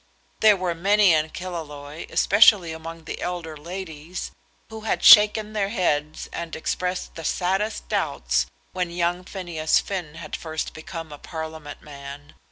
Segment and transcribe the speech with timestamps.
[0.39, 4.31] There were many in Killaloe, especially among the elder ladies,
[4.71, 10.35] who had shaken their heads and expressed the saddest doubts when young Phineas Finn had
[10.35, 12.33] first become a Parliament man.